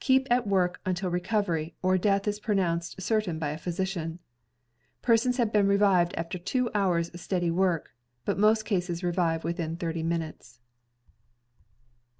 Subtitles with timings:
[0.00, 4.18] Keep at work until recovery, or death is pronounced certain by a physician.
[5.02, 7.92] Persons have revived after two hours' steady work,
[8.24, 10.58] but most cases revive within thirty minutes.